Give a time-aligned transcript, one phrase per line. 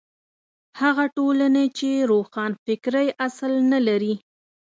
[0.81, 4.13] هغه ټولنې چې روښانفکرۍ اصل نه لري.